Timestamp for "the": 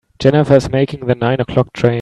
1.05-1.13